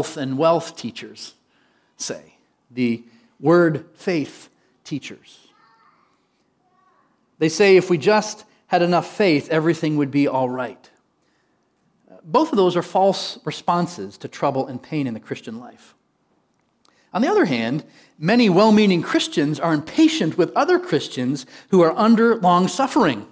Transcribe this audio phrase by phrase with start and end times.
[0.00, 1.34] health and wealth teachers
[1.98, 2.32] say,
[2.70, 3.04] the
[3.38, 4.48] word faith
[4.82, 5.46] teachers.
[7.38, 10.88] They say if we just had enough faith, everything would be all right.
[12.24, 15.94] Both of those are false responses to trouble and pain in the Christian life.
[17.12, 17.84] On the other hand,
[18.18, 23.26] many well meaning Christians are impatient with other Christians who are under long suffering.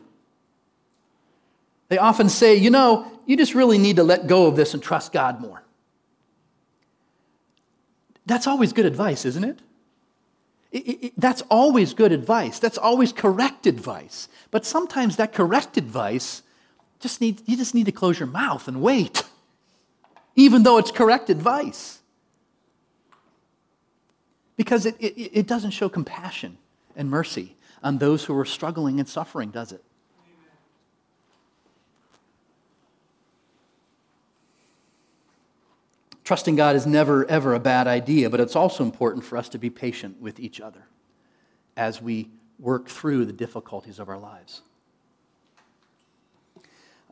[1.89, 4.83] They often say, you know, you just really need to let go of this and
[4.83, 5.63] trust God more.
[8.29, 9.59] That's always good advice, isn't it?
[10.71, 11.13] It, it, it?
[11.17, 12.59] That's always good advice.
[12.59, 14.29] That's always correct advice.
[14.51, 16.43] But sometimes that correct advice
[17.01, 19.25] just need, you just need to close your mouth and wait,
[20.37, 22.01] even though it's correct advice.
[24.57, 26.59] Because it, it, it doesn't show compassion
[26.97, 29.83] and mercy on those who are struggling and suffering, does it?
[36.29, 39.59] Trusting God is never, ever a bad idea, but it's also important for us to
[39.59, 40.85] be patient with each other
[41.75, 44.61] as we work through the difficulties of our lives.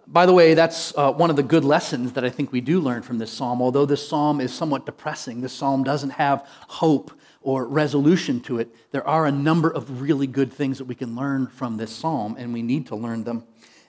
[0.07, 2.79] By the way, that's uh, one of the good lessons that I think we do
[2.79, 3.63] learn from this psalm.
[3.63, 8.69] Although this psalm is somewhat depressing, this psalm doesn't have hope or resolution to it.
[8.91, 12.37] There are a number of really good things that we can learn from this psalm,
[12.39, 13.45] and we need to learn them.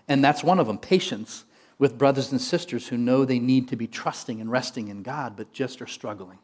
[0.08, 1.44] And that's one of them patience
[1.80, 5.36] with brothers and sisters who know they need to be trusting and resting in God,
[5.36, 6.40] but just are struggling.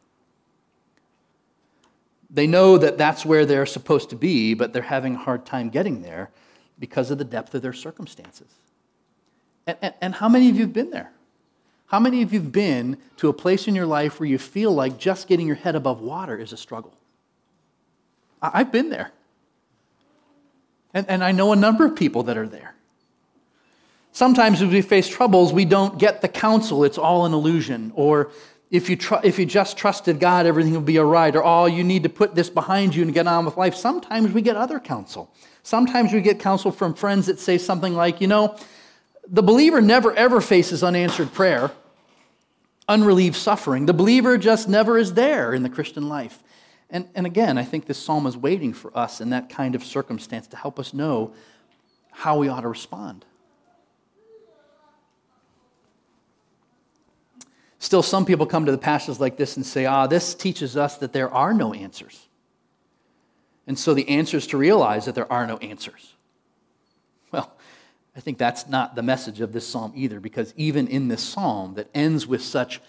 [2.29, 5.69] They know that that's where they're supposed to be, but they're having a hard time
[5.69, 6.31] getting there
[6.79, 8.47] because of the depth of their circumstances.
[9.67, 11.11] And, and, and how many of you have been there?
[11.87, 14.71] How many of you have been to a place in your life where you feel
[14.71, 16.93] like just getting your head above water is a struggle?
[18.41, 19.11] I've been there.
[20.93, 22.72] And, and I know a number of people that are there.
[24.13, 27.91] Sometimes as we face troubles, we don't get the counsel, it's all an illusion.
[27.95, 28.31] Or
[28.69, 31.35] if you, tr- if you just trusted God, everything would be all right.
[31.35, 33.73] Or, oh, you need to put this behind you and get on with life.
[33.73, 35.33] Sometimes we get other counsel.
[35.63, 38.55] Sometimes we get counsel from friends that say something like, you know,
[39.27, 41.71] the believer never ever faces unanswered prayer,
[42.87, 43.87] unrelieved suffering.
[43.87, 46.43] The believer just never is there in the Christian life.
[46.91, 49.83] And, and again, I think this psalm is waiting for us in that kind of
[49.83, 51.33] circumstance to help us know
[52.11, 53.25] how we ought to respond.
[57.83, 60.95] Still, some people come to the passages like this and say, ah, this teaches us
[60.99, 62.29] that there are no answers.
[63.67, 66.13] And so the answer is to realize that there are no answers.
[67.33, 67.51] Well,
[68.15, 71.73] I think that's not the message of this psalm either, because even in this psalm
[71.73, 72.79] that ends with such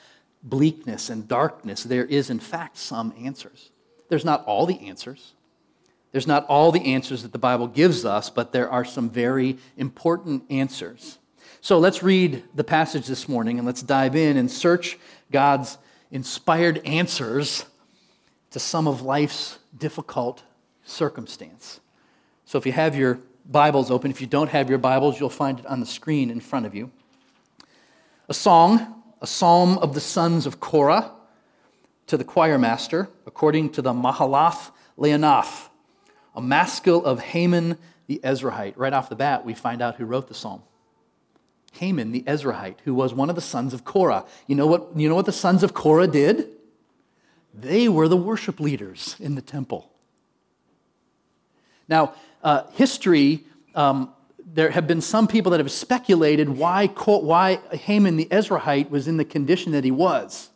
[0.44, 3.70] bleakness and darkness, there is in fact some answers.
[4.10, 5.32] There's not all the answers.
[6.12, 9.58] There's not all the answers that the Bible gives us, but there are some very
[9.76, 11.18] important answers.
[11.64, 14.98] So let's read the passage this morning and let's dive in and search
[15.32, 15.78] God's
[16.10, 17.64] inspired answers
[18.50, 20.42] to some of life's difficult
[20.84, 21.80] circumstance.
[22.44, 25.58] So if you have your Bibles open, if you don't have your Bibles, you'll find
[25.58, 26.90] it on the screen in front of you.
[28.28, 31.12] A song, a psalm of the sons of Korah
[32.08, 35.70] to the choir master, according to the Mahalath Leannoth,
[36.34, 38.74] a maskil of Heman the Ezrahite.
[38.76, 40.62] Right off the bat, we find out who wrote the psalm.
[41.76, 44.24] Heman the Ezrahite, who was one of the sons of Korah.
[44.46, 46.48] You know what, you know what the sons of Korah did?
[47.52, 49.90] They were the worship leaders in the temple.
[51.88, 54.12] Now, uh, history, um,
[54.44, 59.16] there have been some people that have speculated why, why Heman the Ezrahite was in
[59.16, 60.50] the condition that he was.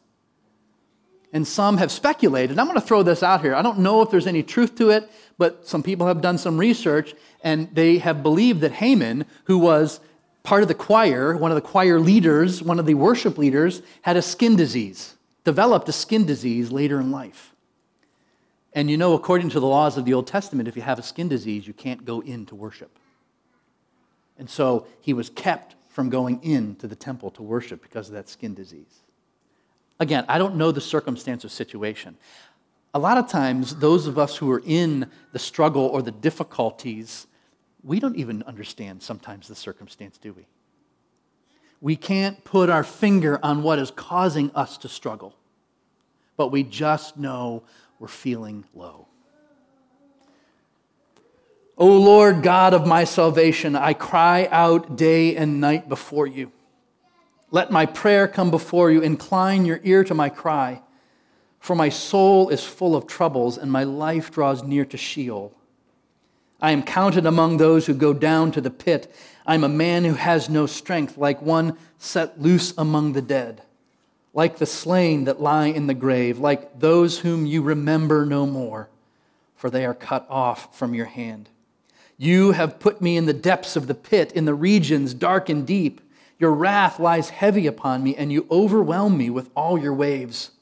[1.32, 2.58] And some have speculated.
[2.58, 3.54] I'm going to throw this out here.
[3.54, 6.56] I don't know if there's any truth to it, but some people have done some
[6.56, 10.00] research and they have believed that Heman, who was
[10.48, 14.16] part of the choir, one of the choir leaders, one of the worship leaders, had
[14.16, 15.14] a skin disease,
[15.44, 17.54] developed a skin disease later in life.
[18.72, 21.02] And you know, according to the laws of the Old Testament, if you have a
[21.02, 22.98] skin disease, you can't go into worship.
[24.38, 28.30] And so he was kept from going into the temple to worship because of that
[28.30, 29.00] skin disease.
[30.00, 32.16] Again, I don't know the circumstance or situation.
[32.94, 37.26] A lot of times, those of us who are in the struggle or the difficulties
[37.88, 40.46] we don't even understand sometimes the circumstance, do we?
[41.80, 45.34] We can't put our finger on what is causing us to struggle,
[46.36, 47.62] but we just know
[47.98, 49.06] we're feeling low.
[51.78, 56.52] O Lord God of my salvation, I cry out day and night before you.
[57.50, 59.00] Let my prayer come before you.
[59.00, 60.82] Incline your ear to my cry.
[61.58, 65.57] For my soul is full of troubles, and my life draws near to Sheol.
[66.60, 69.14] I am counted among those who go down to the pit.
[69.46, 73.62] I am a man who has no strength, like one set loose among the dead.
[74.38, 78.88] like the slain that lie in the grave, like those whom you remember no more,
[79.56, 81.48] for they are cut off from your hand.
[82.16, 85.66] You have put me in the depths of the pit, in the regions dark and
[85.66, 86.00] deep.
[86.38, 90.52] Your wrath lies heavy upon me, and you overwhelm me with all your waves.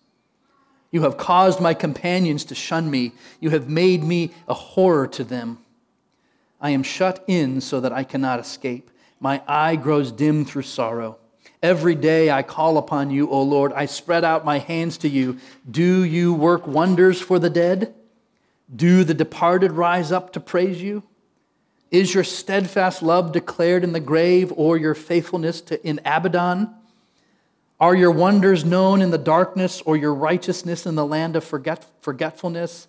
[0.91, 3.13] You have caused my companions to shun me.
[3.41, 5.59] You have made me a horror to them.
[6.61, 8.91] I am shut in so that I cannot escape.
[9.21, 11.19] My eye grows dim through sorrow.
[11.63, 13.73] Every day I call upon you, O Lord.
[13.73, 15.39] I spread out my hands to you.
[15.71, 17.95] Do you work wonders for the dead?
[18.75, 21.03] Do the departed rise up to praise you?
[21.91, 26.75] Is your steadfast love declared in the grave or your faithfulness to, in Abaddon?
[27.79, 31.87] Are your wonders known in the darkness or your righteousness in the land of forget,
[32.01, 32.89] forgetfulness?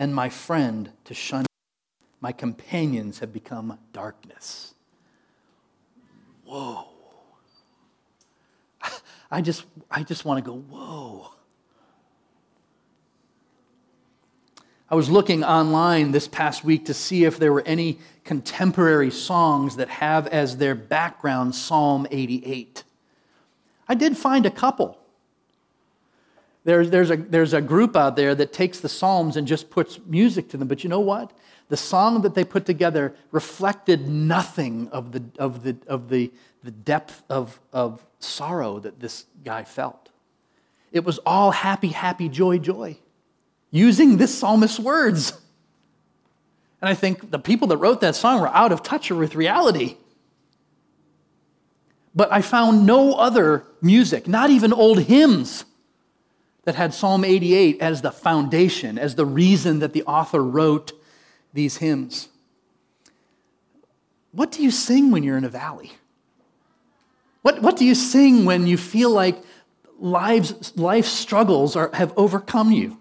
[0.00, 1.44] and my friend to shun.
[2.22, 4.74] My companions have become darkness.
[6.44, 6.88] Whoa.
[9.30, 11.32] I just, I just want to go, whoa.
[14.88, 19.76] I was looking online this past week to see if there were any contemporary songs
[19.76, 22.84] that have as their background Psalm 88.
[23.86, 24.99] I did find a couple.
[26.64, 29.98] There's, there's, a, there's a group out there that takes the Psalms and just puts
[30.06, 30.68] music to them.
[30.68, 31.32] But you know what?
[31.68, 36.30] The song that they put together reflected nothing of the, of the, of the,
[36.62, 40.10] the depth of, of sorrow that this guy felt.
[40.92, 42.98] It was all happy, happy, joy, joy,
[43.70, 45.32] using this psalmist's words.
[46.82, 49.96] And I think the people that wrote that song were out of touch with reality.
[52.14, 55.64] But I found no other music, not even old hymns,
[56.70, 60.92] that had Psalm 88 as the foundation, as the reason that the author wrote
[61.52, 62.28] these hymns.
[64.30, 65.90] What do you sing when you're in a valley?
[67.42, 69.42] What, what do you sing when you feel like
[69.98, 72.98] life's, life struggles are, have overcome you?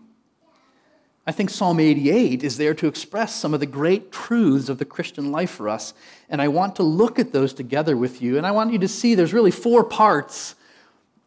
[1.27, 4.85] I think Psalm 88 is there to express some of the great truths of the
[4.85, 5.93] Christian life for us.
[6.27, 8.35] And I want to look at those together with you.
[8.35, 10.55] And I want you to see there's really four parts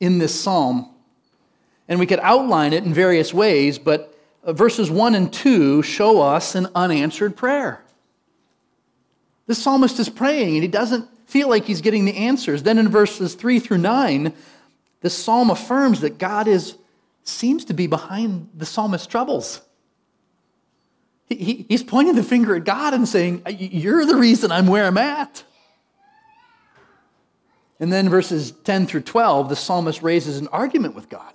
[0.01, 0.92] in this psalm.
[1.93, 6.23] And we could outline it in various ways, but uh, verses 1 and 2 show
[6.23, 7.85] us an unanswered prayer.
[9.47, 12.63] The psalmist is praying and he doesn't feel like he's getting the answers.
[12.63, 14.33] Then in verses 3 through 9,
[15.03, 16.79] the psalm affirms that God is,
[17.25, 19.61] seems to be behind the psalmist's troubles.
[21.27, 24.97] He, he's pointing the finger at God and saying, You're the reason I'm where I'm
[24.97, 25.45] at.
[27.79, 31.35] And then verses 10 through 12, the psalmist raises an argument with God.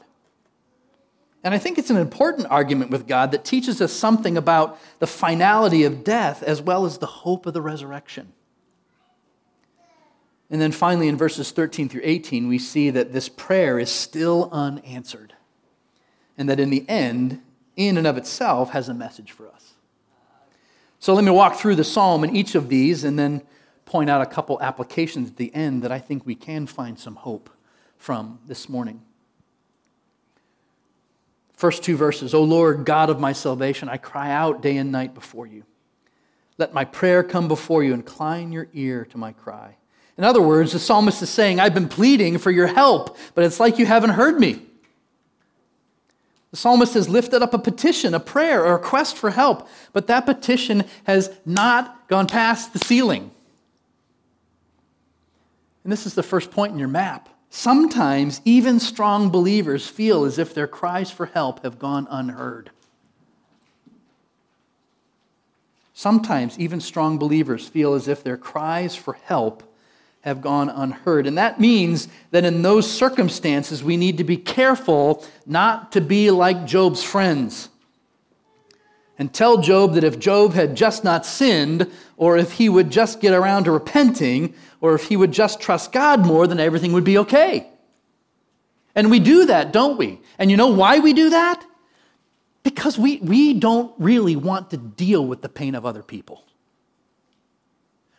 [1.43, 5.07] And I think it's an important argument with God that teaches us something about the
[5.07, 8.33] finality of death as well as the hope of the resurrection.
[10.49, 14.49] And then finally, in verses 13 through 18, we see that this prayer is still
[14.51, 15.33] unanswered.
[16.37, 17.41] And that in the end,
[17.75, 19.73] in and of itself, has a message for us.
[20.99, 23.41] So let me walk through the psalm in each of these and then
[23.85, 27.15] point out a couple applications at the end that I think we can find some
[27.15, 27.49] hope
[27.97, 29.01] from this morning.
[31.57, 35.13] First two verses O Lord, God of my salvation, I cry out day and night
[35.13, 35.63] before you.
[36.57, 37.93] Let my prayer come before you.
[37.93, 39.75] Incline your ear to my cry.
[40.17, 43.59] In other words, the psalmist is saying, I've been pleading for your help, but it's
[43.59, 44.61] like you haven't heard me.
[46.51, 50.25] The psalmist has lifted up a petition, a prayer, a request for help, but that
[50.25, 53.29] petition has not gone past the ceiling.
[55.83, 57.29] And this is the first point in your map.
[57.49, 62.71] Sometimes even strong believers feel as if their cries for help have gone unheard.
[65.93, 69.63] Sometimes even strong believers feel as if their cries for help
[70.21, 71.25] have gone unheard.
[71.25, 76.29] And that means that in those circumstances, we need to be careful not to be
[76.29, 77.69] like Job's friends.
[79.17, 83.19] And tell Job that if Job had just not sinned, or if he would just
[83.19, 87.03] get around to repenting, or if he would just trust God more, then everything would
[87.03, 87.67] be okay.
[88.95, 90.19] And we do that, don't we?
[90.39, 91.63] And you know why we do that?
[92.63, 96.43] Because we, we don't really want to deal with the pain of other people.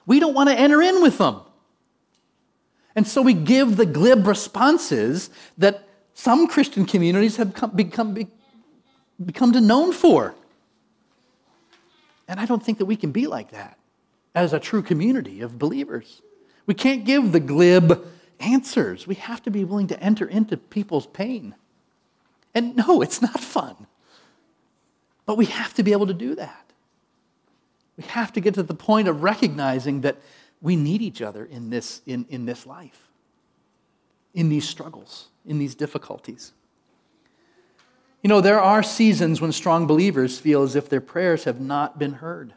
[0.07, 1.41] We don't want to enter in with them.
[2.97, 8.17] And so we give the glib responses that some Christian communities have come, become,
[9.25, 10.35] become known for.
[12.27, 13.79] And I don't think that we can be like that
[14.35, 16.23] as a true community of believers.
[16.69, 18.07] We can't give the glib
[18.39, 19.07] answers.
[19.07, 21.55] We have to be willing to enter into people's pain.
[22.55, 23.87] And no, it's not fun.
[25.25, 26.67] But we have to be able to do that.
[27.97, 30.19] We have to get to the point of recognizing that
[30.61, 33.09] we need each other in this, in, in this life,
[34.35, 36.53] in these struggles, in these difficulties.
[38.23, 41.99] You know, there are seasons when strong believers feel as if their prayers have not
[41.99, 42.53] been heard.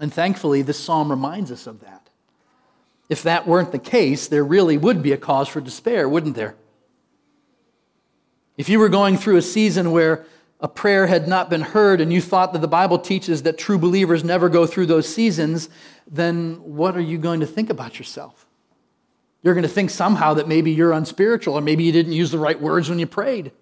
[0.00, 2.08] And thankfully, this psalm reminds us of that.
[3.12, 6.54] If that weren't the case, there really would be a cause for despair, wouldn't there?
[8.56, 10.24] If you were going through a season where
[10.60, 13.76] a prayer had not been heard and you thought that the Bible teaches that true
[13.76, 15.68] believers never go through those seasons,
[16.06, 18.46] then what are you going to think about yourself?
[19.42, 22.38] You're going to think somehow that maybe you're unspiritual or maybe you didn't use the
[22.38, 23.52] right words when you prayed.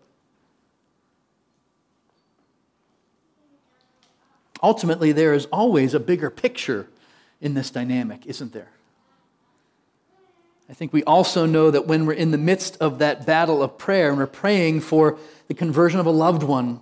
[4.62, 6.86] Ultimately, there is always a bigger picture
[7.40, 8.68] in this dynamic, isn't there?
[10.70, 13.76] I think we also know that when we're in the midst of that battle of
[13.76, 16.80] prayer and we're praying for the conversion of a loved one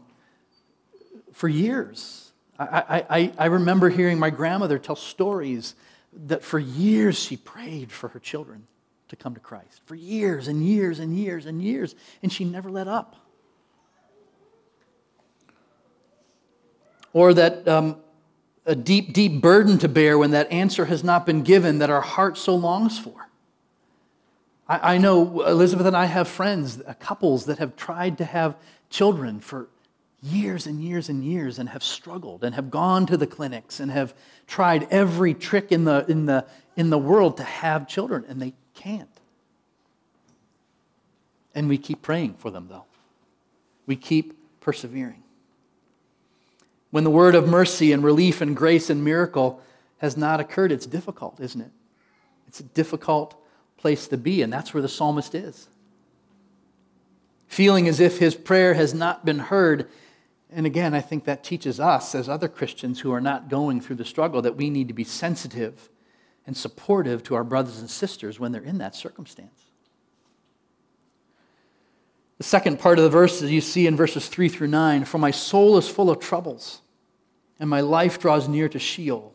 [1.33, 5.75] for years, I, I, I remember hearing my grandmother tell stories
[6.27, 8.67] that for years she prayed for her children
[9.09, 9.81] to come to Christ.
[9.87, 13.17] For years and years and years and years, and she never let up.
[17.15, 17.97] Or that um,
[18.67, 22.03] a deep, deep burden to bear when that answer has not been given that our
[22.03, 23.28] heart so longs for.
[24.69, 28.57] I, I know Elizabeth and I have friends, uh, couples that have tried to have
[28.91, 29.69] children for
[30.23, 33.91] years and years and years and have struggled and have gone to the clinics and
[33.91, 34.15] have
[34.47, 36.45] tried every trick in the, in the,
[36.77, 39.09] in the world to have children, and they can't.
[41.55, 42.85] And we keep praying for them, though.
[43.87, 45.23] We keep persevering.
[46.91, 49.61] When the word of mercy and relief and grace and miracle
[49.99, 51.71] has not occurred, it's difficult, isn't it?
[52.47, 53.35] It's a difficult
[53.79, 55.69] place to be, and that's where the psalmist is.
[57.47, 59.89] Feeling as if his prayer has not been heard.
[60.51, 63.97] And again, I think that teaches us, as other Christians who are not going through
[63.97, 65.89] the struggle, that we need to be sensitive
[66.47, 69.65] and supportive to our brothers and sisters when they're in that circumstance.
[72.39, 75.31] The second part of the verse you see in verses 3 through 9 For my
[75.33, 76.83] soul is full of troubles,
[77.59, 79.35] and my life draws near to Sheol.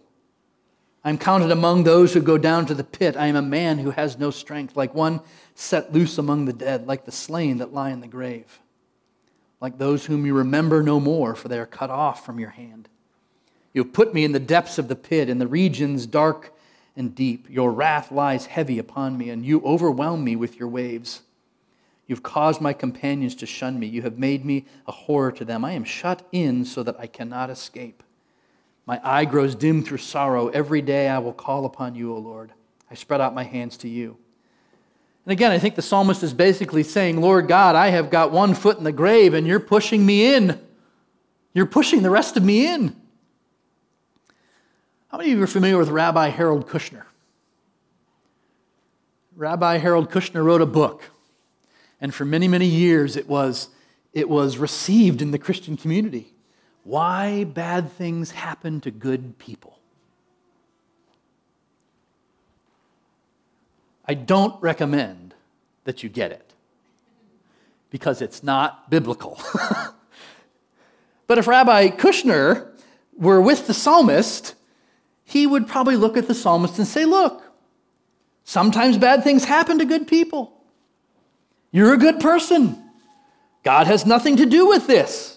[1.03, 3.17] I am counted among those who go down to the pit.
[3.17, 5.19] I am a man who has no strength, like one
[5.53, 8.60] set loose among the dead, like the slain that lie in the grave,
[9.60, 12.88] like those whom you remember no more, for they are cut off from your hand.
[13.74, 16.53] You have put me in the depths of the pit, in the regions dark
[16.95, 17.50] and deep.
[17.50, 21.24] Your wrath lies heavy upon me, and you overwhelm me with your waves.
[22.07, 23.88] You've caused my companions to shun me.
[23.88, 25.65] You have made me a horror to them.
[25.65, 28.02] I am shut in so that I cannot escape.
[28.85, 30.49] My eye grows dim through sorrow.
[30.49, 32.51] Every day I will call upon you, O Lord.
[32.91, 34.17] I spread out my hands to you.
[35.25, 38.53] And again, I think the psalmist is basically saying, Lord God, I have got one
[38.53, 40.59] foot in the grave and you're pushing me in.
[41.53, 42.95] You're pushing the rest of me in.
[45.07, 47.03] How many of you are familiar with Rabbi Harold Kushner?
[49.35, 51.09] Rabbi Harold Kushner wrote a book,
[51.99, 53.69] and for many, many years it was,
[54.11, 56.32] it was received in the Christian community
[56.83, 59.79] why bad things happen to good people.
[64.05, 65.33] I don't recommend
[65.85, 66.53] that you get it
[67.89, 69.39] because it's not biblical.
[71.27, 72.69] but if Rabbi Kushner
[73.17, 74.55] were with the psalmist,
[75.23, 77.43] he would probably look at the psalmist and say, Look,
[78.43, 80.51] sometimes bad things happen to good people.
[81.71, 82.79] You're a good person.
[83.63, 85.32] God has nothing to do with this.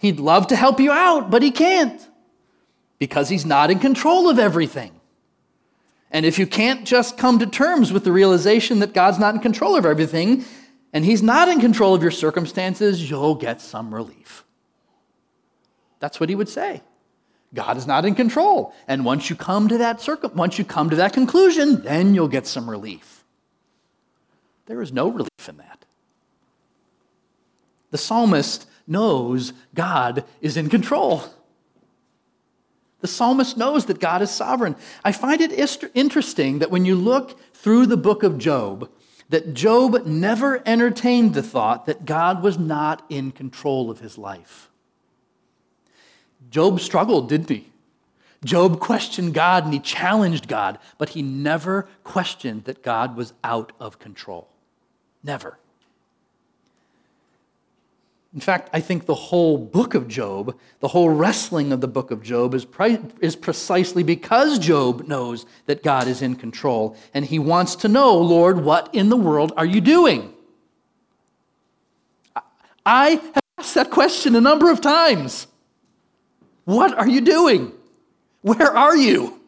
[0.00, 2.08] He'd love to help you out, but he can't
[2.98, 4.98] because he's not in control of everything.
[6.10, 9.42] And if you can't just come to terms with the realization that God's not in
[9.42, 10.46] control of everything
[10.94, 14.42] and he's not in control of your circumstances, you'll get some relief.
[15.98, 16.80] That's what he would say.
[17.52, 18.72] God is not in control.
[18.88, 22.26] And once you come to that circum- once you come to that conclusion, then you'll
[22.26, 23.22] get some relief.
[24.64, 25.84] There is no relief in that.
[27.90, 31.22] The psalmist knows God is in control.
[33.00, 34.76] The psalmist knows that God is sovereign.
[35.04, 35.52] I find it
[35.94, 38.90] interesting that when you look through the book of Job,
[39.30, 44.68] that Job never entertained the thought that God was not in control of his life.
[46.50, 47.68] Job struggled, didn't he?
[48.44, 53.70] Job questioned God and he challenged God, but he never questioned that God was out
[53.78, 54.48] of control.
[55.22, 55.59] Never.
[58.32, 62.12] In fact, I think the whole book of Job, the whole wrestling of the book
[62.12, 66.96] of Job, is, pre- is precisely because Job knows that God is in control.
[67.12, 70.32] And he wants to know, Lord, what in the world are you doing?
[72.86, 75.48] I have asked that question a number of times.
[76.66, 77.72] What are you doing?
[78.42, 79.40] Where are you?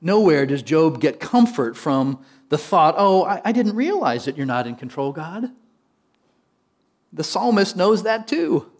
[0.00, 4.46] Nowhere does Job get comfort from the thought, oh, I, I didn't realize that you're
[4.46, 5.50] not in control, God.
[7.12, 8.70] The psalmist knows that too.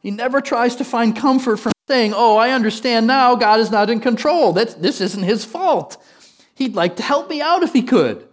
[0.00, 3.90] He never tries to find comfort from saying, Oh, I understand now, God is not
[3.90, 4.52] in control.
[4.52, 6.02] That's, this isn't his fault.
[6.54, 8.26] He'd like to help me out if he could.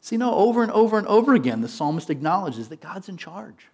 [0.00, 3.68] See, no, over and over and over again, the psalmist acknowledges that God's in charge.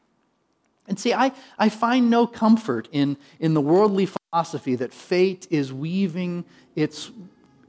[0.87, 5.73] And see, I, I find no comfort in, in the worldly philosophy that fate is
[5.73, 6.45] weaving
[6.77, 7.11] its,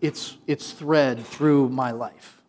[0.02, 2.42] its, its thread through my life.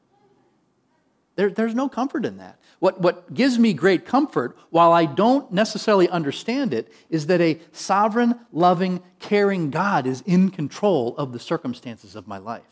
[1.37, 2.59] There, there's no comfort in that.
[2.79, 7.59] What, what gives me great comfort, while I don't necessarily understand it, is that a
[7.73, 12.63] sovereign, loving, caring God is in control of the circumstances of my life.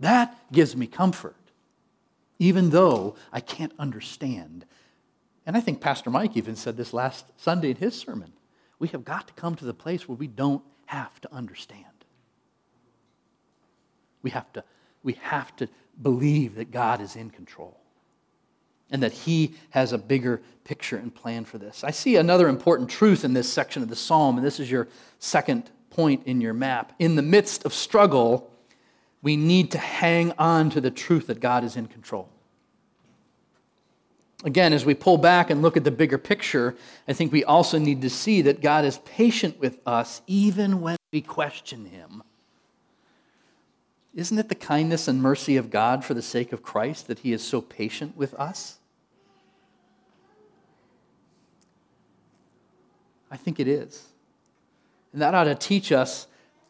[0.00, 1.36] That gives me comfort,
[2.38, 4.66] even though I can't understand.
[5.46, 8.32] And I think Pastor Mike even said this last Sunday in his sermon.
[8.80, 11.86] We have got to come to the place where we don't have to understand.
[14.22, 14.64] We have to,
[15.04, 15.68] we have to
[16.02, 17.78] believe that God is in control
[18.90, 21.84] and that He has a bigger picture and plan for this.
[21.84, 24.88] I see another important truth in this section of the psalm, and this is your
[25.18, 26.92] second point in your map.
[26.98, 28.50] In the midst of struggle,
[29.22, 32.28] we need to hang on to the truth that God is in control.
[34.44, 36.76] Again, as we pull back and look at the bigger picture,
[37.08, 40.96] I think we also need to see that God is patient with us even when
[41.12, 42.22] we question Him.
[44.14, 47.32] Isn't it the kindness and mercy of God for the sake of Christ that He
[47.32, 48.78] is so patient with us?
[53.30, 54.06] I think it is.
[55.12, 56.28] And that ought to teach us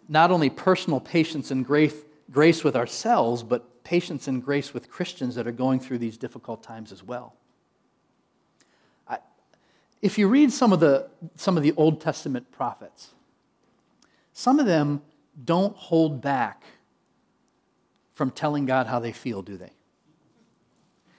[0.09, 1.95] not only personal patience and grace,
[2.65, 6.93] with ourselves, but patience and grace with Christians that are going through these difficult times
[6.93, 7.35] as well.
[9.07, 9.19] I,
[10.01, 13.11] if you read some of, the, some of the Old Testament prophets,
[14.33, 15.03] some of them
[15.45, 16.63] don't hold back
[18.15, 19.71] from telling God how they feel, do they?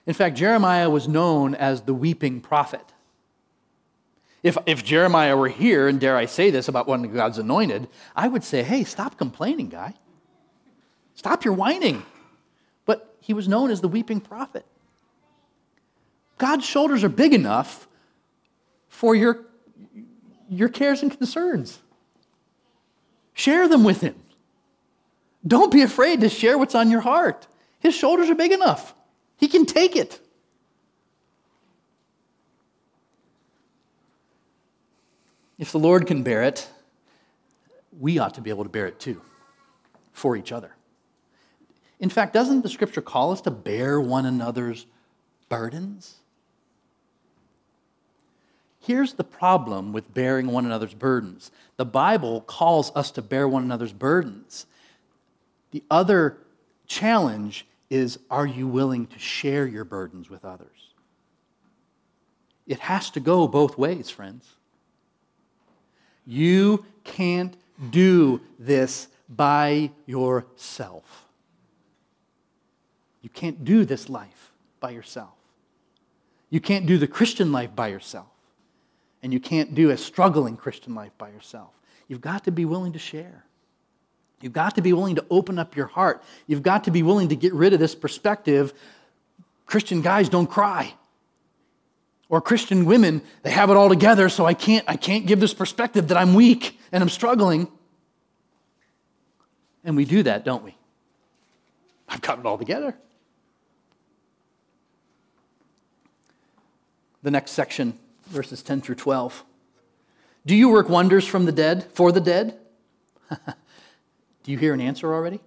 [0.05, 2.93] In fact, Jeremiah was known as the weeping prophet.
[4.43, 7.87] If, if Jeremiah were here, and dare I say this about one of God's anointed,
[8.15, 9.95] I would say, hey, stop complaining, guy.
[11.15, 12.03] Stop your whining.
[12.85, 14.65] But he was known as the weeping prophet.
[16.37, 17.87] God's shoulders are big enough
[18.87, 19.45] for your,
[20.47, 21.79] your cares and concerns.
[23.33, 24.15] Share them with him.
[25.47, 27.47] Don't be afraid to share what's on your heart.
[27.79, 28.93] His shoulders are big enough,
[29.37, 30.19] he can take it.
[35.57, 36.67] If the Lord can bear it,
[37.97, 39.21] we ought to be able to bear it too
[40.11, 40.75] for each other.
[41.99, 44.85] In fact, doesn't the scripture call us to bear one another's
[45.47, 46.15] burdens?
[48.81, 53.63] Here's the problem with bearing one another's burdens the Bible calls us to bear one
[53.63, 54.65] another's burdens.
[55.75, 56.37] The other
[56.87, 60.93] challenge is are you willing to share your burdens with others?
[62.65, 64.47] It has to go both ways, friends.
[66.25, 67.57] You can't
[67.91, 71.25] do this by yourself.
[73.21, 75.35] You can't do this life by yourself.
[76.49, 78.31] You can't do the Christian life by yourself.
[79.21, 81.71] And you can't do a struggling Christian life by yourself.
[82.07, 83.44] You've got to be willing to share.
[84.41, 86.23] You've got to be willing to open up your heart.
[86.47, 88.73] You've got to be willing to get rid of this perspective
[89.65, 90.93] Christian guys don't cry.
[92.29, 95.53] Or Christian women, they have it all together, so I can't, I can't give this
[95.53, 97.67] perspective that I'm weak and I'm struggling.
[99.83, 100.75] And we do that, don't we?
[102.09, 102.95] I've got it all together.
[107.21, 109.43] The next section, verses 10 through 12.
[110.45, 112.57] Do you work wonders from the dead, for the dead?
[114.45, 115.39] Do you hear an answer already?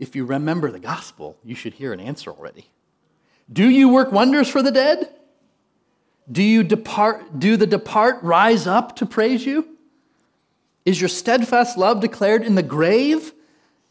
[0.00, 2.70] If you remember the gospel, you should hear an answer already.
[3.52, 5.14] Do you work wonders for the dead?
[6.30, 9.78] Do you depart do the depart rise up to praise you?
[10.84, 13.32] Is your steadfast love declared in the grave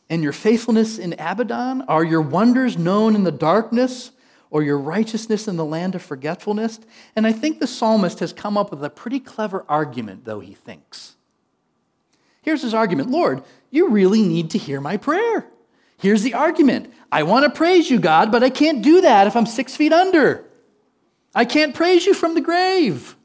[0.10, 1.84] and your faithfulness in Abaddon?
[1.84, 4.12] Are your wonders known in the darkness
[4.49, 6.82] or your righteousness in the land of forgetfulness?
[7.15, 10.54] And I think the psalmist has come up with a pretty clever argument, though he
[10.54, 11.15] thinks.
[12.41, 15.45] Here's his argument Lord, you really need to hear my prayer.
[15.97, 19.36] Here's the argument I want to praise you, God, but I can't do that if
[19.36, 20.45] I'm six feet under.
[21.34, 23.15] I can't praise you from the grave.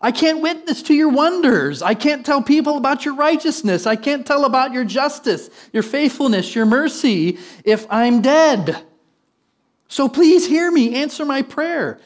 [0.00, 1.82] I can't witness to your wonders.
[1.82, 3.86] I can't tell people about your righteousness.
[3.86, 8.84] I can't tell about your justice, your faithfulness, your mercy if I'm dead.
[9.88, 11.98] So please hear me, answer my prayer.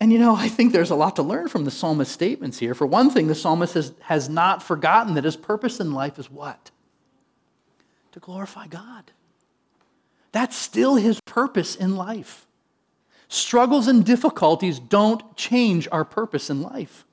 [0.00, 2.74] And you know, I think there's a lot to learn from the psalmist's statements here.
[2.74, 6.30] For one thing, the psalmist has, has not forgotten that his purpose in life is
[6.30, 6.70] what?
[8.12, 9.10] To glorify God.
[10.30, 12.46] That's still his purpose in life.
[13.28, 17.04] Struggles and difficulties don't change our purpose in life.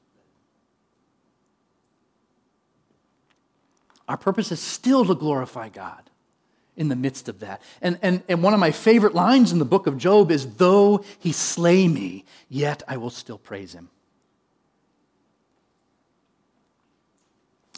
[4.07, 6.09] Our purpose is still to glorify God
[6.77, 7.61] in the midst of that.
[7.81, 11.03] And, and, and one of my favorite lines in the book of Job is Though
[11.19, 13.89] he slay me, yet I will still praise him.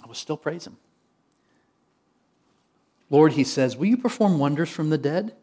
[0.03, 0.77] I will still praise him.
[3.09, 5.35] Lord, he says, Will you perform wonders from the dead?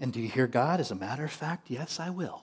[0.00, 0.80] And do you hear God?
[0.80, 2.42] As a matter of fact, yes, I will.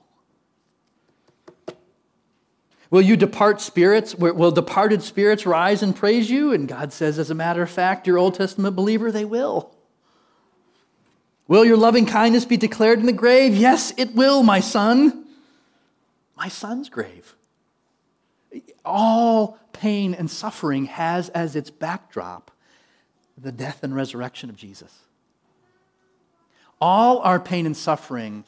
[2.91, 4.13] Will you depart spirits?
[4.15, 6.53] Will departed spirits rise and praise you?
[6.53, 9.74] And God says, as a matter of fact, your Old Testament believer, they will.
[11.47, 13.55] Will your loving kindness be declared in the grave?
[13.55, 15.25] Yes, it will, my son.
[16.35, 17.35] My son's grave.
[18.83, 22.51] All pain and suffering has as its backdrop
[23.37, 24.93] the death and resurrection of Jesus.
[26.81, 28.43] All our pain and suffering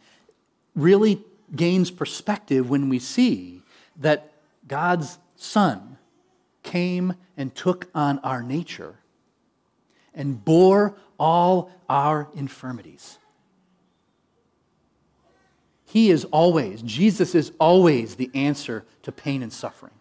[0.75, 1.21] really
[1.55, 3.61] gains perspective when we see
[3.97, 4.31] that
[4.67, 5.97] God's Son
[6.63, 8.95] came and took on our nature
[10.13, 13.17] and bore all our infirmities.
[15.85, 19.93] He is always, Jesus is always the answer to pain and suffering.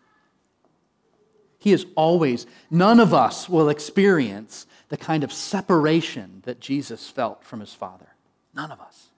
[1.59, 7.45] He is always, none of us will experience the kind of separation that Jesus felt
[7.45, 8.09] from his Father.
[8.55, 9.09] None of us.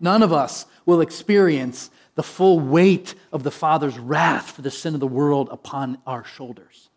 [0.00, 4.94] None of us will experience the full weight of the Father's wrath for the sin
[4.94, 6.90] of the world upon our shoulders.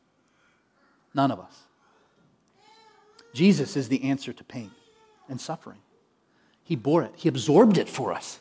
[1.18, 1.64] None of us.
[3.34, 4.70] Jesus is the answer to pain
[5.28, 5.80] and suffering.
[6.64, 8.40] He bore it, He absorbed it for us.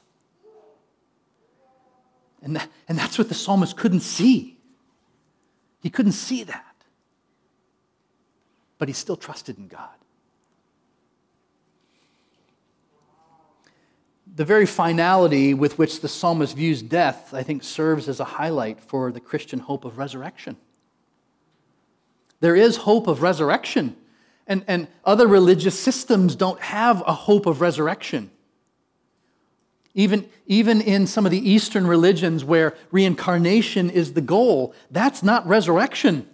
[2.42, 4.58] And, that, and that's what the psalmist couldn't see.
[5.80, 6.74] He couldn't see that.
[8.78, 9.88] But he still trusted in God.
[14.36, 18.80] The very finality with which the psalmist views death, I think, serves as a highlight
[18.80, 20.58] for the Christian hope of resurrection.
[22.46, 23.96] There is hope of resurrection
[24.46, 28.30] and, and other religious systems don't have a hope of resurrection.
[29.94, 35.44] Even, even in some of the Eastern religions where reincarnation is the goal, that's not
[35.48, 36.28] resurrection.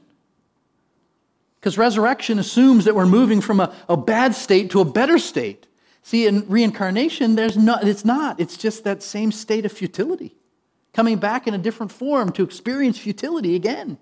[1.59, 5.67] Because resurrection assumes that we're moving from a, a bad state to a better state.
[6.03, 8.39] See, in reincarnation, there's no, it's not.
[8.39, 10.37] It's just that same state of futility,
[10.93, 13.97] coming back in a different form to experience futility again.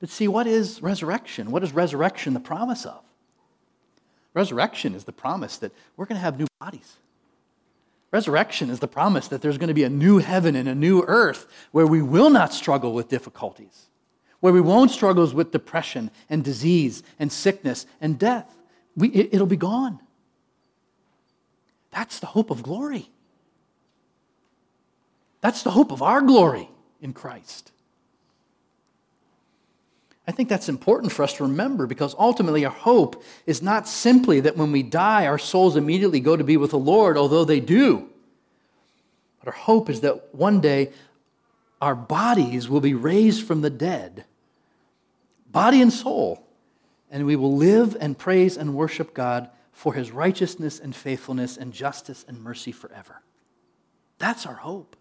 [0.00, 1.50] But see, what is resurrection?
[1.50, 3.02] What is resurrection the promise of?
[4.34, 6.96] Resurrection is the promise that we're going to have new bodies.
[8.12, 11.02] Resurrection is the promise that there's going to be a new heaven and a new
[11.06, 13.86] earth where we will not struggle with difficulties,
[14.40, 18.54] where we won't struggle with depression and disease and sickness and death.
[18.94, 20.00] We, it, it'll be gone.
[21.90, 23.08] That's the hope of glory.
[25.40, 26.68] That's the hope of our glory
[27.00, 27.72] in Christ.
[30.26, 34.40] I think that's important for us to remember because ultimately our hope is not simply
[34.40, 37.60] that when we die, our souls immediately go to be with the Lord, although they
[37.60, 38.08] do.
[39.38, 40.90] But our hope is that one day
[41.80, 44.24] our bodies will be raised from the dead,
[45.50, 46.42] body and soul,
[47.10, 51.72] and we will live and praise and worship God for his righteousness and faithfulness and
[51.72, 53.22] justice and mercy forever.
[54.18, 54.96] That's our hope.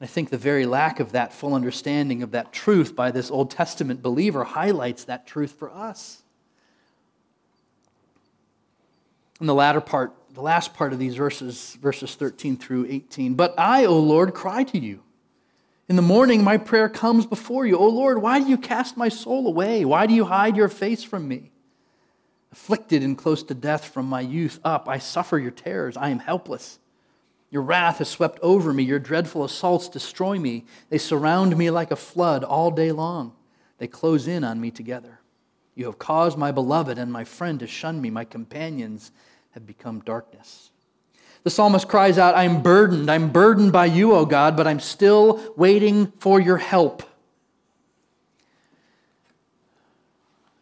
[0.00, 3.50] I think the very lack of that full understanding of that truth by this Old
[3.50, 6.22] Testament believer highlights that truth for us.
[9.40, 13.34] In the latter part, the last part of these verses, verses 13 through 18.
[13.34, 15.02] But I, O Lord, cry to you.
[15.88, 17.76] In the morning, my prayer comes before you.
[17.76, 19.84] O Lord, why do you cast my soul away?
[19.84, 21.50] Why do you hide your face from me?
[22.52, 25.96] Afflicted and close to death from my youth up, I suffer your terrors.
[25.96, 26.79] I am helpless.
[27.50, 28.82] Your wrath has swept over me.
[28.84, 30.64] Your dreadful assaults destroy me.
[30.88, 33.32] They surround me like a flood all day long.
[33.78, 35.20] They close in on me together.
[35.74, 38.10] You have caused my beloved and my friend to shun me.
[38.10, 39.10] My companions
[39.52, 40.70] have become darkness.
[41.42, 43.10] The psalmist cries out, I'm burdened.
[43.10, 47.02] I'm burdened by you, O God, but I'm still waiting for your help.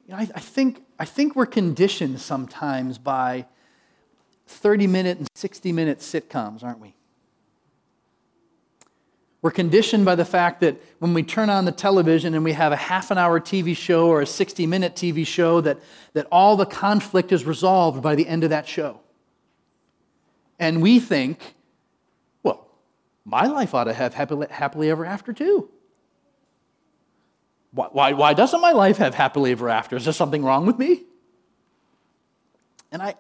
[0.09, 3.47] you know, I, I, think, I think we're conditioned sometimes by
[4.49, 6.95] 30 minute and 60 minute sitcoms, aren't we?
[9.41, 12.73] We're conditioned by the fact that when we turn on the television and we have
[12.73, 15.79] a half an hour TV show or a 60 minute TV show, that,
[16.15, 19.01] that all the conflict is resolved by the end of that show.
[20.59, 21.55] And we think,
[22.43, 22.69] well,
[23.25, 25.71] my life ought to have happily, happily ever after too.
[27.71, 29.95] Why, why, why doesn't my life have happily ever after?
[29.95, 31.03] Is there something wrong with me?
[32.91, 33.15] And I,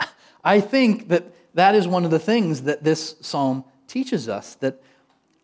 [0.49, 4.83] I think that that is one of the things that this psalm teaches us that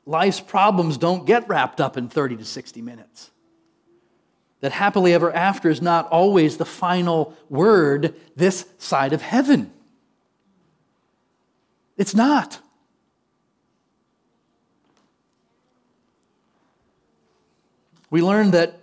[0.07, 3.31] life's problems don't get wrapped up in 30 to 60 minutes.
[4.63, 9.71] That happily ever after is not always the final word this side of heaven.
[11.99, 12.61] It's not.
[18.09, 18.81] We learn that,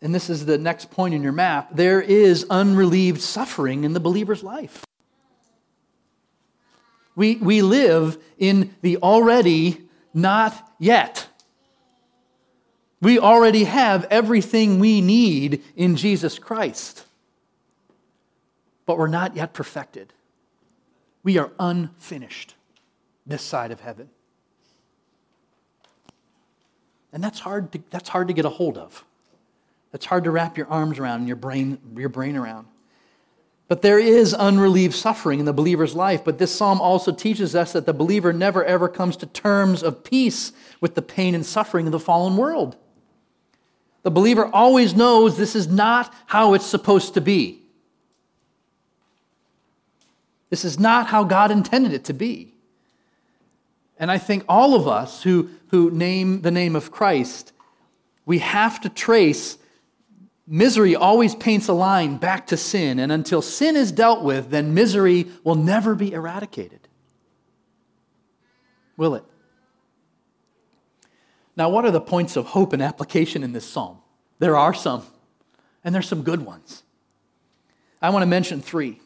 [0.00, 4.00] and this is the next point in your map, there is unrelieved suffering in the
[4.00, 4.86] believer's life.
[7.14, 9.80] We, we live in the already
[10.14, 11.26] not yet.
[13.00, 17.04] We already have everything we need in Jesus Christ,
[18.86, 20.12] but we're not yet perfected.
[21.22, 22.54] We are unfinished
[23.26, 24.08] this side of heaven.
[27.12, 29.04] And that's hard to, that's hard to get a hold of.
[29.90, 32.66] That's hard to wrap your arms around and your brain, your brain around.
[33.72, 36.22] But there is unrelieved suffering in the believer's life.
[36.22, 40.04] But this psalm also teaches us that the believer never ever comes to terms of
[40.04, 42.76] peace with the pain and suffering of the fallen world.
[44.02, 47.62] The believer always knows this is not how it's supposed to be.
[50.50, 52.52] This is not how God intended it to be.
[53.98, 57.54] And I think all of us who, who name the name of Christ,
[58.26, 59.56] we have to trace
[60.46, 62.98] misery always paints a line back to sin.
[62.98, 66.88] And until sin is dealt with, then misery will never be eradicated.
[68.96, 69.24] Will it?
[71.56, 73.98] Now, what are the points of hope and application in this psalm?
[74.38, 75.02] There are some,
[75.84, 76.82] and there's some good ones.
[78.00, 79.00] I want to mention three.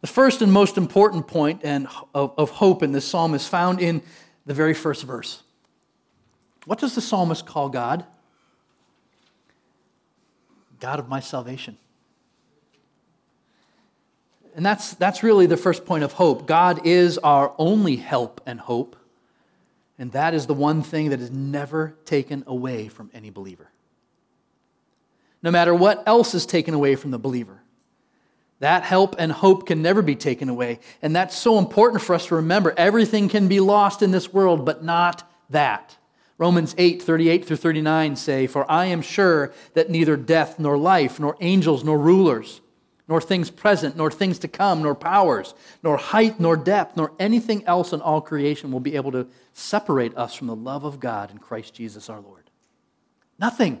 [0.00, 3.80] The first and most important point and of, of hope in this psalm is found
[3.80, 4.02] in
[4.44, 5.42] the very first verse.
[6.66, 8.04] What does the psalmist call God?
[10.84, 11.78] God of my salvation.
[14.54, 16.46] And that's, that's really the first point of hope.
[16.46, 18.94] God is our only help and hope.
[19.98, 23.70] And that is the one thing that is never taken away from any believer.
[25.42, 27.62] No matter what else is taken away from the believer,
[28.60, 30.80] that help and hope can never be taken away.
[31.00, 32.74] And that's so important for us to remember.
[32.76, 35.96] Everything can be lost in this world, but not that.
[36.36, 41.20] Romans 8, 38 through 39 say, For I am sure that neither death, nor life,
[41.20, 42.60] nor angels, nor rulers,
[43.06, 47.64] nor things present, nor things to come, nor powers, nor height, nor depth, nor anything
[47.66, 51.30] else in all creation will be able to separate us from the love of God
[51.30, 52.50] in Christ Jesus our Lord.
[53.38, 53.80] Nothing.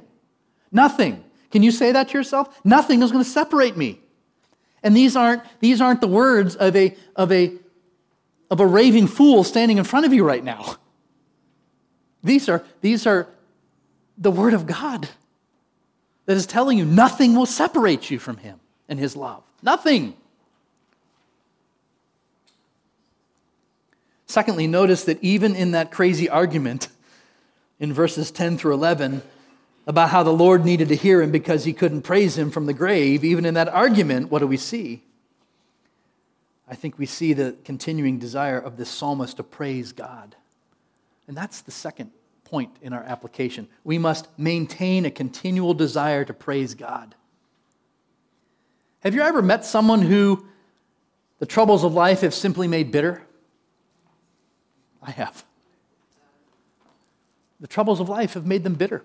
[0.70, 1.24] Nothing.
[1.50, 2.60] Can you say that to yourself?
[2.64, 4.00] Nothing is going to separate me.
[4.82, 7.52] And these aren't, these aren't the words of a, of, a,
[8.50, 10.76] of a raving fool standing in front of you right now.
[12.24, 13.28] These are, these are
[14.18, 15.08] the Word of God
[16.26, 18.58] that is telling you nothing will separate you from Him
[18.88, 19.44] and His love.
[19.62, 20.14] Nothing.
[24.26, 26.88] Secondly, notice that even in that crazy argument
[27.78, 29.22] in verses 10 through 11,
[29.86, 32.72] about how the Lord needed to hear him because he couldn't praise him from the
[32.72, 35.02] grave, even in that argument, what do we see?
[36.66, 40.36] I think we see the continuing desire of this psalmist to praise God.
[41.26, 42.10] And that's the second
[42.44, 43.68] point in our application.
[43.82, 47.14] We must maintain a continual desire to praise God.
[49.00, 50.46] Have you ever met someone who
[51.38, 53.22] the troubles of life have simply made bitter?
[55.02, 55.44] I have.
[57.60, 59.04] The troubles of life have made them bitter.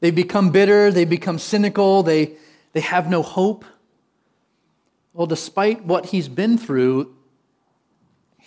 [0.00, 2.32] They've become bitter, they become cynical, they,
[2.72, 3.64] they have no hope.
[5.12, 7.14] Well, despite what he's been through,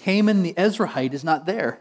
[0.04, 1.80] Heman the Ezrahite is not there.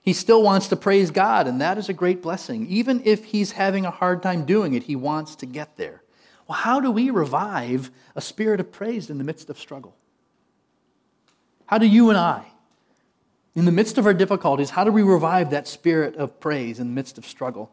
[0.00, 2.66] He still wants to praise God, and that is a great blessing.
[2.68, 6.02] Even if he's having a hard time doing it, he wants to get there.
[6.46, 9.96] Well, how do we revive a spirit of praise in the midst of struggle?
[11.66, 12.46] How do you and I,
[13.56, 16.86] in the midst of our difficulties, how do we revive that spirit of praise in
[16.86, 17.72] the midst of struggle?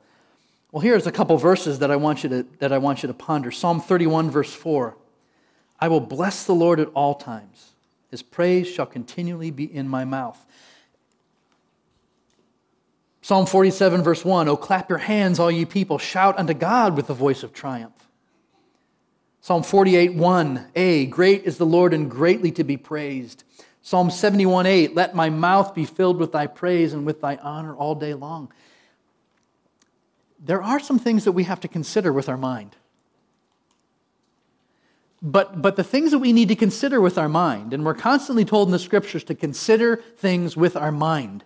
[0.72, 3.14] Well, here's a couple verses that I want you to, that I want you to
[3.14, 3.52] ponder.
[3.52, 4.98] Psalm 31, verse 4.
[5.80, 7.73] I will bless the Lord at all times.
[8.14, 10.46] His praise shall continually be in my mouth.
[13.24, 17.08] Psalm 47, verse 1 Oh, clap your hands, all ye people, shout unto God with
[17.08, 18.08] the voice of triumph.
[19.42, 23.46] Psalm 48, 1a Great is the Lord and greatly to be praised.
[23.82, 27.76] Psalm 71, 8 Let my mouth be filled with thy praise and with thy honor
[27.76, 28.54] all day long.
[30.38, 32.76] There are some things that we have to consider with our mind.
[35.26, 38.44] But, but the things that we need to consider with our mind, and we're constantly
[38.44, 41.46] told in the scriptures to consider things with our mind.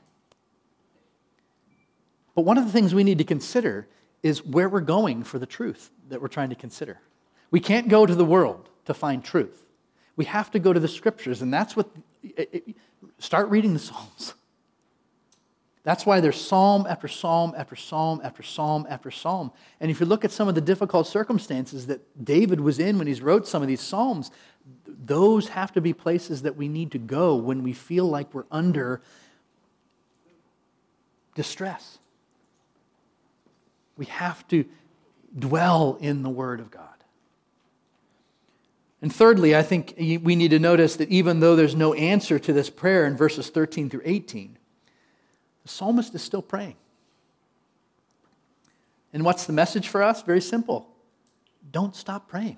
[2.34, 3.88] But one of the things we need to consider
[4.24, 7.00] is where we're going for the truth that we're trying to consider.
[7.52, 9.68] We can't go to the world to find truth.
[10.16, 11.88] We have to go to the scriptures, and that's what.
[13.20, 14.34] Start reading the Psalms.
[15.88, 19.54] That's why there's psalm after psalm after psalm after psalm after psalm.
[19.80, 23.08] And if you look at some of the difficult circumstances that David was in when
[23.08, 24.30] he wrote some of these psalms,
[24.86, 28.44] those have to be places that we need to go when we feel like we're
[28.52, 29.02] under
[31.36, 32.00] distress.
[33.96, 34.66] We have to
[35.40, 36.84] dwell in the Word of God.
[39.02, 42.52] And thirdly, I think we need to notice that even though there's no answer to
[42.52, 44.58] this prayer in verses 13 through 18,
[45.68, 46.78] the psalmist is still praying.
[49.12, 50.22] And what's the message for us?
[50.22, 50.88] Very simple
[51.72, 52.58] don't stop praying.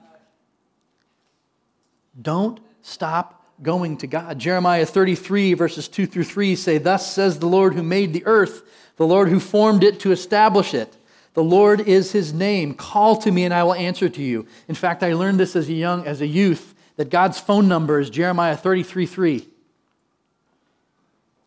[2.21, 4.37] Don't stop going to God.
[4.37, 8.61] Jeremiah 33, verses 2 through 3 say, Thus says the Lord who made the earth,
[8.97, 10.95] the Lord who formed it to establish it.
[11.33, 12.75] The Lord is his name.
[12.75, 14.45] Call to me and I will answer to you.
[14.67, 17.99] In fact, I learned this as a young as a youth that God's phone number
[17.99, 19.47] is Jeremiah 33 3.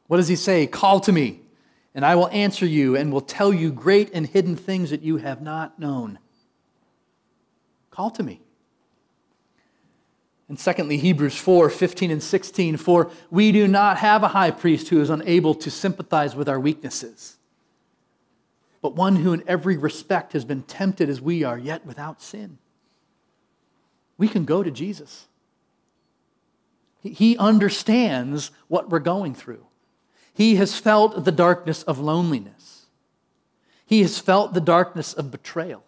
[0.09, 0.67] What does he say?
[0.67, 1.42] Call to me
[1.95, 5.19] and I will answer you and will tell you great and hidden things that you
[5.19, 6.19] have not known.
[7.91, 8.41] Call to me.
[10.49, 12.77] And secondly, Hebrews 4 15 and 16.
[12.77, 16.61] For we do not have a high priest who is unable to sympathize with our
[16.61, 17.37] weaknesses
[18.83, 22.59] but one who in every respect has been tempted as we are, yet without sin.
[24.19, 25.29] We can go to Jesus.
[27.01, 29.65] He understands what we're going through.
[30.35, 32.87] He has felt the darkness of loneliness.
[33.87, 35.85] He has felt the darkness of betrayal.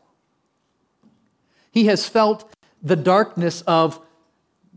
[1.71, 2.51] He has felt
[2.83, 4.01] the darkness of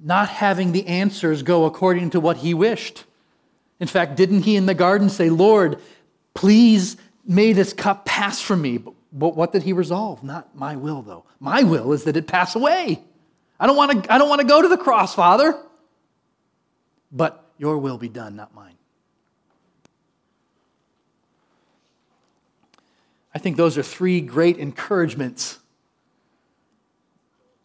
[0.02, 3.04] not having the answers go according to what he wished.
[3.80, 5.80] In fact, didn't he in the garden say, Lord,
[6.34, 8.78] please May this cup pass from me.
[8.78, 10.24] But, what did he resolve?
[10.24, 11.26] Not my will, though.
[11.40, 13.04] My will is that it pass away.
[13.60, 15.58] I don't want to, I don't want to go to the cross, Father.
[17.12, 18.77] But your will be done, not mine.
[23.38, 25.60] I think those are three great encouragements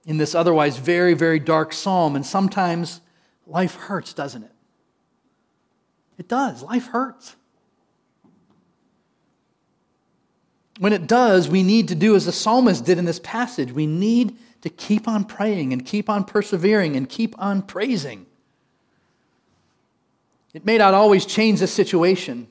[0.04, 2.14] in this otherwise very, very dark psalm.
[2.14, 3.00] And sometimes
[3.46, 4.52] life hurts, doesn't it?
[6.18, 6.62] It does.
[6.62, 7.36] Life hurts.
[10.78, 13.72] when it does, we need to do as the psalmist did in this passage.
[13.72, 18.26] We need to keep on praying and keep on persevering and keep on praising.
[20.52, 22.46] It may not always change the situation,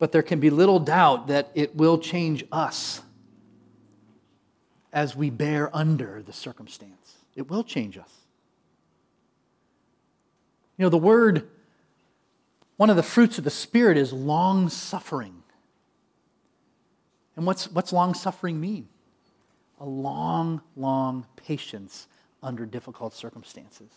[0.00, 3.02] but there can be little doubt that it will change us
[4.92, 7.18] as we bear under the circumstance.
[7.36, 8.10] It will change us.
[10.78, 11.46] You know, the word,
[12.78, 15.42] one of the fruits of the Spirit is long suffering.
[17.36, 18.88] And what's, what's long suffering mean?
[19.80, 22.08] A long, long patience
[22.42, 23.90] under difficult circumstances.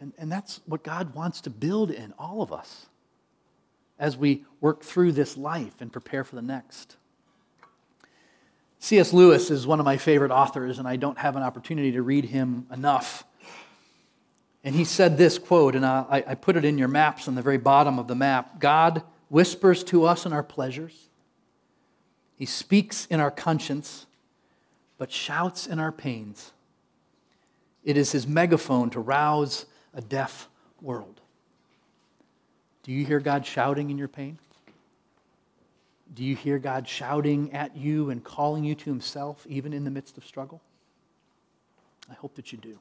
[0.00, 2.89] And, and that's what God wants to build in all of us
[4.00, 6.96] as we work through this life and prepare for the next.
[8.80, 9.12] C.S.
[9.12, 12.24] Lewis is one of my favorite authors, and I don't have an opportunity to read
[12.24, 13.22] him enough.
[14.64, 17.42] And he said this quote, and I, I put it in your maps on the
[17.42, 21.10] very bottom of the map God whispers to us in our pleasures
[22.40, 24.06] he speaks in our conscience,
[24.96, 26.52] but shouts in our pains.
[27.84, 30.48] It is his megaphone to rouse a deaf
[30.80, 31.19] world.
[32.82, 34.38] Do you hear God shouting in your pain?
[36.12, 39.90] Do you hear God shouting at you and calling you to himself, even in the
[39.90, 40.60] midst of struggle?
[42.10, 42.80] I hope that you do.